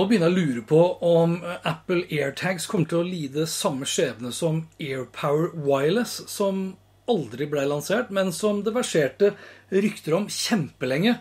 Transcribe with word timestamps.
Nå 0.00 0.06
begynner 0.08 0.30
jeg 0.30 0.32
å 0.32 0.40
lure 0.40 0.60
på 0.64 0.78
om 1.04 1.32
eh, 1.44 1.56
Apple 1.68 2.06
AirTags 2.08 2.64
kommer 2.70 2.88
til 2.88 3.02
å 3.02 3.04
lide 3.04 3.42
samme 3.50 3.84
skjebne 3.84 4.30
som 4.32 4.62
AirPower 4.80 5.50
Wireless, 5.52 6.22
som 6.32 6.70
aldri 7.10 7.44
ble 7.50 7.66
lansert, 7.68 8.08
men 8.08 8.30
som 8.32 8.62
det 8.64 8.72
verserte 8.72 9.34
rykter 9.68 10.16
om 10.16 10.30
kjempelenge. 10.32 11.18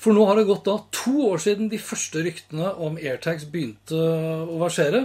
For 0.00 0.16
nå 0.16 0.24
har 0.24 0.40
det 0.40 0.46
gått 0.48 0.64
da 0.70 0.78
to 0.96 1.18
år 1.34 1.44
siden 1.44 1.68
de 1.68 1.82
første 1.84 2.24
ryktene 2.24 2.70
om 2.86 2.96
AirTags 2.96 3.44
begynte 3.52 4.00
å 4.00 4.56
versere. 4.62 5.04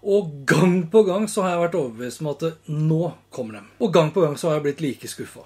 Og 0.00 0.30
gang 0.48 0.86
på 0.90 1.02
gang 1.04 1.26
så 1.28 1.42
har 1.44 1.54
jeg 1.54 1.62
vært 1.66 1.76
overbevist 1.76 2.22
om 2.22 2.30
at 2.32 2.44
nå 2.72 3.00
kommer 3.32 3.58
de. 3.58 3.62
Og 3.84 3.92
gang 3.92 4.08
på 4.14 4.22
gang 4.24 4.36
så 4.40 4.48
har 4.48 4.58
jeg 4.58 4.64
blitt 4.70 4.84
like 4.84 5.10
skuffa. 5.12 5.44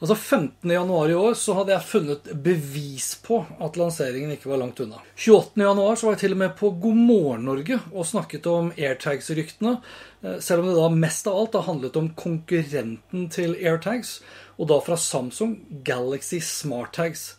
Altså 0.00 0.14
15. 0.16 0.70
januar 0.72 1.10
i 1.12 1.16
år 1.20 1.34
så 1.36 1.52
hadde 1.58 1.74
jeg 1.74 1.84
funnet 1.84 2.30
bevis 2.40 3.10
på 3.20 3.42
at 3.60 3.76
lanseringen 3.76 4.32
ikke 4.32 4.48
var 4.48 4.62
langt 4.62 4.80
unna. 4.80 5.02
28. 5.20 5.60
januar 5.60 6.00
så 6.00 6.08
var 6.08 6.16
jeg 6.16 6.22
til 6.22 6.36
og 6.36 6.40
med 6.40 6.54
på 6.56 6.70
God 6.80 7.02
morgen 7.10 7.44
Norge 7.44 7.76
og 7.92 8.08
snakket 8.08 8.48
om 8.48 8.72
AirTags-ryktene. 8.72 9.74
eh, 10.24 10.38
Selv 10.40 10.64
om 10.64 10.70
det 10.70 10.78
da 10.78 10.88
mest 10.88 11.28
av 11.28 11.36
alt 11.36 11.60
har 11.60 11.68
handlet 11.68 12.00
om 12.00 12.08
konkurrenten 12.16 13.28
til 13.28 13.52
AirTags, 13.60 14.22
og 14.56 14.68
da 14.72 14.80
fra 14.80 14.96
Samsung, 14.96 15.58
Galaxy 15.84 16.40
SmartTags. 16.40 17.34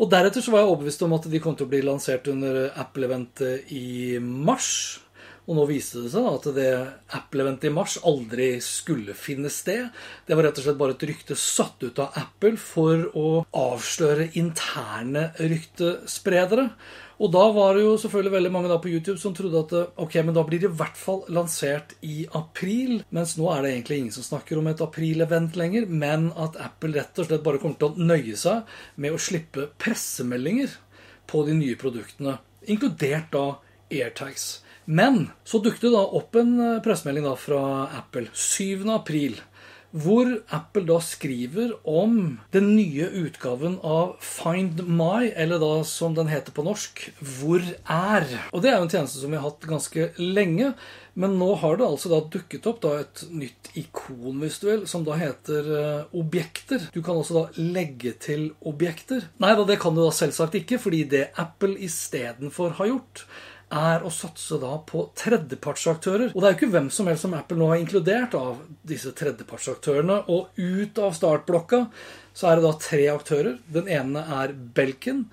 Og 0.00 0.10
deretter 0.12 0.40
så 0.40 0.52
var 0.52 0.64
jeg 0.64 0.72
overbevist 0.72 1.02
om 1.04 1.12
at 1.16 1.28
de 1.28 1.40
kom 1.40 1.56
til 1.56 1.68
å 1.68 1.72
bli 1.72 1.82
lansert 1.84 2.28
under 2.28 2.70
Apple-eventet 2.80 3.70
i 3.72 4.16
mars. 4.20 5.00
Og 5.46 5.54
nå 5.54 5.64
viste 5.68 6.02
det 6.02 6.10
seg 6.10 6.26
at 6.26 6.46
det 6.56 6.70
Apple-eventet 7.14 7.68
i 7.68 7.74
mars 7.74 7.96
aldri 8.06 8.56
skulle 8.64 9.14
finne 9.14 9.50
sted. 9.52 9.92
Det 10.26 10.34
var 10.34 10.48
rett 10.48 10.58
og 10.58 10.66
slett 10.66 10.80
bare 10.80 10.96
et 10.96 11.06
rykte 11.06 11.38
satt 11.38 11.84
ut 11.86 12.00
av 12.02 12.16
Apple 12.18 12.58
for 12.58 13.04
å 13.14 13.28
avsløre 13.54 14.32
interne 14.40 15.28
ryktespredere. 15.38 16.66
Og 17.22 17.30
da 17.32 17.44
var 17.54 17.76
det 17.76 17.84
jo 17.86 17.94
selvfølgelig 18.02 18.34
veldig 18.34 18.50
mange 18.52 18.68
da 18.68 18.80
på 18.82 18.90
YouTube 18.90 19.16
som 19.22 19.32
trodde 19.36 19.62
at 19.62 19.94
ok, 20.02 20.18
men 20.26 20.34
da 20.36 20.42
blir 20.44 20.60
det 20.60 20.68
i 20.68 20.78
hvert 20.82 20.98
fall 21.00 21.22
lansert 21.32 21.94
i 22.04 22.26
april. 22.36 22.98
Mens 23.14 23.36
nå 23.38 23.46
er 23.54 23.62
det 23.62 23.72
egentlig 23.72 24.00
ingen 24.02 24.16
som 24.18 24.26
snakker 24.26 24.58
om 24.60 24.66
et 24.68 24.82
april-event 24.84 25.56
lenger, 25.56 25.86
men 25.86 26.28
at 26.34 26.58
Apple 26.60 26.92
rett 26.98 27.22
og 27.22 27.30
slett 27.30 27.46
bare 27.46 27.62
kommer 27.62 27.78
til 27.80 27.94
å 27.94 28.10
nøye 28.10 28.36
seg 28.36 28.66
med 29.00 29.14
å 29.14 29.22
slippe 29.22 29.70
pressemeldinger 29.80 30.74
på 31.30 31.46
de 31.46 31.56
nye 31.56 31.78
produktene, 31.78 32.36
inkludert 32.66 33.32
da 33.32 33.46
AirTags. 33.88 34.65
Men 34.86 35.28
så 35.44 35.58
dukket 35.62 35.88
det 35.88 35.92
da 35.96 36.06
opp 36.18 36.38
en 36.38 36.56
eh, 36.62 36.80
pressemelding 36.84 37.28
fra 37.42 37.60
Apple 37.98 38.30
7. 38.32 38.86
april. 38.94 39.40
Hvor 39.96 40.28
Apple 40.52 40.82
da 40.84 40.98
skriver 41.00 41.70
om 41.88 42.36
den 42.52 42.72
nye 42.76 43.06
utgaven 43.22 43.78
av 43.86 44.16
Find 44.20 44.82
My, 44.84 45.30
eller 45.32 45.62
da 45.62 45.70
som 45.88 46.14
den 46.16 46.28
heter 46.28 46.52
på 46.52 46.64
norsk, 46.66 47.06
Hvor 47.38 47.62
er? 47.62 48.26
Og 48.52 48.62
det 48.62 48.70
er 48.70 48.76
jo 48.76 48.88
en 48.88 48.92
tjeneste 48.92 49.22
som 49.22 49.32
vi 49.32 49.38
har 49.38 49.46
hatt 49.46 49.64
ganske 49.70 50.10
lenge. 50.20 50.74
Men 51.16 51.38
nå 51.40 51.48
har 51.62 51.78
det 51.78 51.86
altså 51.86 52.10
da 52.12 52.20
dukket 52.28 52.66
opp 52.68 52.82
da 52.84 52.92
et 53.00 53.22
nytt 53.32 53.70
ikon, 53.78 54.36
hvis 54.42 54.60
du 54.60 54.66
vil, 54.68 54.84
som 54.90 55.06
da 55.06 55.16
heter 55.16 55.70
eh, 55.78 56.16
objekter. 56.18 56.90
Du 56.92 57.00
kan 57.00 57.16
også 57.16 57.38
da 57.38 57.44
legge 57.56 58.12
til 58.20 58.50
objekter. 58.68 59.30
Nei 59.40 59.54
da, 59.56 59.64
det 59.64 59.80
kan 59.80 59.96
du 59.96 60.02
da 60.04 60.12
selvsagt 60.12 60.58
ikke, 60.60 60.82
fordi 60.82 61.06
det 61.16 61.28
Apple 61.40 61.78
istedenfor 61.88 62.76
har 62.76 62.92
gjort, 62.92 63.24
er 63.72 64.04
å 64.06 64.12
satse 64.14 64.60
da 64.62 64.76
på 64.86 65.08
tredjepartsaktører. 65.18 66.30
Og 66.32 66.38
det 66.38 66.48
er 66.48 66.54
jo 66.54 66.58
ikke 66.60 66.72
hvem 66.76 66.88
som 66.94 67.10
helst 67.10 67.26
som 67.26 67.34
Apple 67.34 67.58
nå 67.58 67.72
har 67.72 67.82
inkludert 67.82 68.36
av 68.38 68.62
disse 68.86 69.10
tredjepartsaktørene. 69.18 70.22
Og 70.30 70.54
ut 70.54 71.02
av 71.02 71.16
startblokka 71.16 71.82
så 72.36 72.50
er 72.50 72.58
det 72.58 72.66
da 72.68 72.72
tre 72.86 73.04
aktører. 73.10 73.58
Den 73.66 73.90
ene 73.90 74.22
er 74.38 74.54
Belkin. 74.54 75.26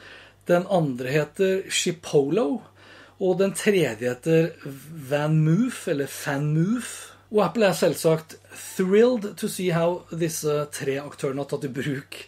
Den 0.50 0.66
andre 0.72 1.14
heter 1.14 1.66
Shipolo. 1.70 2.64
Og 3.24 3.38
den 3.40 3.54
tredje 3.56 4.10
heter 4.10 4.50
VanMoof, 5.10 5.86
eller 5.94 6.10
FanMoof. 6.10 7.13
Og 7.34 7.40
Apple 7.42 7.66
er 7.66 7.74
selvsagt 7.74 8.36
thrilled 8.54 9.32
to 9.42 9.48
see 9.50 9.72
how 9.74 10.04
disse 10.14 10.54
tre 10.76 11.00
aktørene 11.02 11.42
har 11.42 11.50
tatt 11.50 11.66
i 11.66 11.72
bruk 11.74 12.20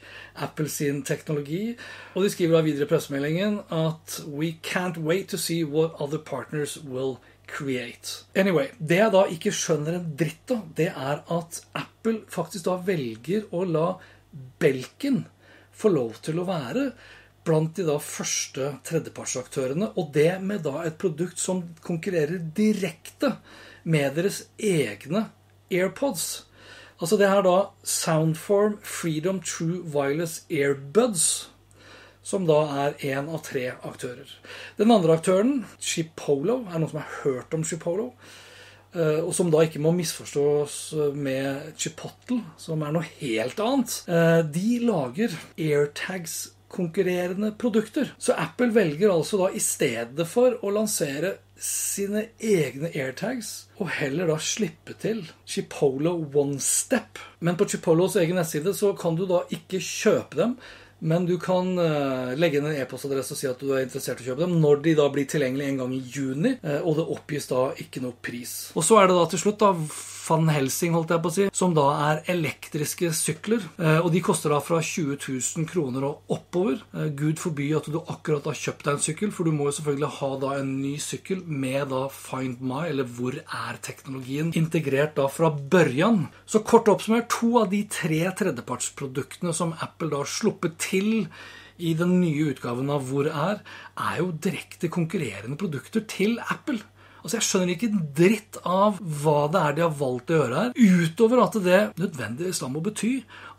Apple 0.42 0.66
sin 0.72 1.04
teknologi. 1.06 1.76
Og 2.16 2.26
de 2.26 2.32
skriver 2.34 2.58
da 2.58 2.66
videre 2.66 2.88
i 2.88 2.90
pressemeldingen 2.90 3.60
at 3.70 4.18
We 4.26 4.56
can't 4.66 4.98
wait 4.98 5.30
to 5.30 5.38
see 5.38 5.62
what 5.64 5.94
other 6.02 6.18
partners 6.18 6.80
will 6.82 7.20
create. 7.46 8.26
Anyway, 8.34 8.72
Det 8.80 8.98
jeg 8.98 9.14
da 9.14 9.24
ikke 9.30 9.54
skjønner 9.54 10.00
en 10.00 10.10
dritt 10.18 10.52
av, 10.52 10.66
det 10.74 10.90
er 10.90 11.22
at 11.22 11.62
Apple 11.78 12.24
faktisk 12.26 12.66
da 12.66 12.80
velger 12.82 13.46
å 13.54 13.62
la 13.70 13.88
Belkin 14.60 15.28
få 15.76 15.92
lov 15.94 16.18
til 16.26 16.42
å 16.42 16.48
være 16.50 16.90
blant 17.46 17.76
de 17.78 17.86
da 17.88 17.96
første 18.02 18.72
tredjepartsaktørene, 18.88 19.92
og 19.96 20.12
det 20.16 20.42
med 20.42 20.64
da 20.66 20.84
et 20.86 20.98
produkt 21.02 21.40
som 21.42 21.64
konkurrerer 21.86 22.42
direkte 22.58 23.36
med 23.86 24.16
deres 24.18 24.44
egne 24.58 25.28
AirPods. 25.72 26.46
Altså 27.02 27.18
det 27.20 27.28
her 27.30 27.44
da 27.44 27.58
Soundform 27.84 28.80
Freedom 28.82 29.42
True 29.44 29.82
Wireless 29.94 30.46
Airbuds, 30.50 31.50
som 32.26 32.48
da 32.50 32.62
er 32.88 32.96
én 33.06 33.28
av 33.30 33.44
tre 33.46 33.68
aktører. 33.86 34.26
Den 34.80 34.90
andre 34.96 35.20
aktøren, 35.20 35.60
Chipolo, 35.78 36.64
er 36.66 36.80
noen 36.80 36.90
som 36.90 37.02
har 37.04 37.20
hørt 37.26 37.54
om 37.54 37.64
Chipolo. 37.64 38.14
eh, 38.96 39.20
Og 39.22 39.34
som 39.36 39.52
da 39.52 39.60
ikke 39.62 39.82
må 39.84 39.92
misforstås 39.92 41.14
med 41.14 41.76
Chipotle, 41.78 42.40
som 42.58 42.82
er 42.82 42.92
noe 42.96 43.06
helt 43.20 43.60
annet. 43.60 44.04
Eh, 44.08 44.42
De 44.42 44.80
lager 44.80 45.36
AirTags-konkurrerende 46.76 47.52
produkter. 47.58 48.14
Så 48.18 48.34
Apple 48.34 48.74
velger 48.74 49.12
altså 49.12 49.38
da 49.38 49.50
i 49.54 49.60
stedet 49.60 50.28
for 50.28 50.58
å 50.62 50.72
lansere 50.72 51.38
sine 51.56 52.28
egne 52.40 52.90
AirTags, 52.92 53.70
og 53.80 53.90
heller 53.96 54.28
da 54.28 54.38
slippe 54.38 54.94
til 55.00 55.24
Chipolo 55.46 56.18
One 56.34 56.60
Step. 56.60 57.20
Men 57.40 57.56
på 57.56 57.66
Chipolos 57.66 58.16
egen 58.16 58.36
nettside 58.36 58.74
så 58.76 58.94
kan 58.94 59.16
du 59.16 59.26
da 59.26 59.46
ikke 59.50 59.80
kjøpe 59.80 60.36
dem. 60.36 60.58
Men 61.06 61.28
du 61.30 61.36
kan 61.42 61.70
uh, 61.78 62.34
legge 62.40 62.58
inn 62.58 62.66
en 62.66 62.80
e-postadresse 62.82 63.36
og 63.36 63.40
si 63.40 63.50
at 63.50 63.62
du 63.62 63.70
er 63.76 63.86
interessert 63.86 64.22
i 64.22 64.26
å 64.26 64.32
kjøpe 64.32 64.48
dem 64.48 64.58
når 64.64 64.82
de 64.88 64.96
da 64.98 65.06
blir 65.14 65.30
tilgjengelig 65.30 65.70
en 65.70 65.80
gang 65.84 65.94
i 65.94 66.02
juni, 66.02 66.56
uh, 66.66 66.82
og 66.82 66.98
det 66.98 67.08
oppgis 67.16 67.50
da 67.52 67.68
ikke 67.86 68.02
noe 68.02 68.18
pris. 68.26 68.58
Og 68.74 68.86
så 68.86 68.98
er 69.02 69.12
det 69.12 69.20
da 69.20 69.30
til 69.30 69.46
slutt 69.46 69.62
da 69.62 69.74
Van 70.26 70.48
Helsing, 70.50 70.96
holdt 70.98 71.12
jeg 71.14 71.22
på 71.22 71.30
å 71.30 71.34
si, 71.36 71.44
som 71.54 71.76
da 71.78 71.84
er 72.08 72.22
elektriske 72.34 73.12
sykler. 73.14 73.62
Uh, 73.78 74.00
Og 74.00 74.10
de 74.16 74.24
koster 74.26 74.50
da 74.50 74.58
fra 74.66 74.80
20 74.82 75.20
000 75.22 75.68
kroner 75.70 76.08
og 76.08 76.34
oppover. 76.34 76.82
Gud 77.14 77.38
forby 77.38 77.68
at 77.78 77.86
du 77.92 78.00
akkurat 78.02 78.48
har 78.50 78.58
kjøpt 78.58 78.88
deg 78.88 78.98
en 78.98 79.06
sykkel, 79.06 79.34
for 79.36 79.46
du 79.46 79.54
må 79.54 79.70
jo 79.70 79.76
selvfølgelig 79.78 80.12
ha 80.18 80.32
da 80.42 80.56
en 80.64 80.72
ny 80.80 80.96
sykkel 81.02 81.44
med 81.46 81.92
da 81.94 82.08
Find 82.10 82.66
My, 82.66 82.88
eller 82.90 83.06
Hvor 83.06 83.38
er-teknologien, 83.38 84.50
integrert 84.58 85.14
da 85.20 85.28
fra 85.30 85.52
børjan. 85.54 86.26
Så 86.50 86.64
kort 86.66 86.90
oppsummert, 86.90 87.30
to 87.30 87.60
av 87.62 87.70
de 87.70 87.84
tre 87.92 88.24
tredjepartsproduktene 88.42 89.54
som 89.54 89.76
Apple 89.78 90.10
da 90.10 90.24
har 90.24 90.32
sluppet 90.32 90.80
til 90.82 90.95
i 91.78 91.94
den 92.00 92.20
nye 92.22 92.52
utgaven 92.54 92.90
av 92.94 93.08
Hvor 93.10 93.28
er, 93.30 93.62
er 94.00 94.20
jo 94.22 94.32
direkte 94.32 94.92
konkurrerende 94.92 95.58
produkter 95.60 96.06
til 96.08 96.38
Apple. 96.40 96.80
Altså 97.24 97.40
Jeg 97.40 97.48
skjønner 97.48 97.74
ikke 97.74 98.04
dritt 98.18 98.60
av 98.70 99.00
hva 99.02 99.48
det 99.52 99.62
er 99.62 99.78
de 99.78 99.86
har 99.88 99.96
valgt 99.98 100.30
å 100.30 100.42
gjøre 100.42 100.60
her, 100.60 100.76
utover 100.78 101.42
at 101.42 101.58
det 101.66 101.80
nødvendigvis 101.98 102.62
da 102.62 102.70
må 102.70 102.84
bety 102.86 103.16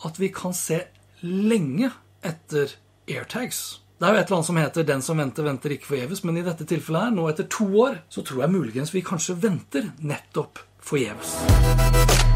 at 0.06 0.21
vi 0.23 0.31
kan 0.35 0.55
se 0.55 0.85
lenge 1.27 1.91
etter 2.23 2.77
AirTags. 3.11 3.81
Det 3.97 4.06
er 4.06 4.12
jo 4.12 4.21
et 4.21 4.27
eller 4.29 4.37
annet 4.37 4.47
som 4.47 4.56
heter 4.61 4.82
'Den 4.85 5.03
som 5.03 5.19
venter, 5.19 5.43
venter 5.43 5.71
ikke 5.71 5.91
forgjeves', 5.97 6.25
men 6.25 6.37
i 6.37 6.43
dette 6.43 6.65
tilfellet 6.65 7.03
her, 7.03 7.11
nå 7.11 7.29
etter 7.29 7.49
to 7.49 7.65
år, 7.65 8.03
så 8.11 8.23
tror 8.23 8.43
jeg 8.43 8.50
muligens 8.50 8.94
vi 8.94 9.00
kanskje 9.00 9.41
venter 9.41 9.93
nettopp 9.99 10.59
forgjeves. 10.81 12.36